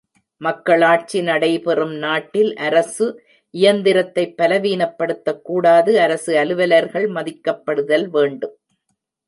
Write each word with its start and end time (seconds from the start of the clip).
மக்களாட்சி 0.41 1.21
நடைபெறும் 1.21 1.93
நாட்டில் 1.95 2.55
அரசு 2.55 3.07
இயந்திரத்தை 3.53 4.33
பலவீனப்படுத்தக் 4.37 5.41
கூடாது 5.41 5.99
அரசு 5.99 6.37
அலுவலர்கள் 6.37 7.07
மதிக்கப்படுதல் 7.09 8.07
வேண்டும். 8.09 8.55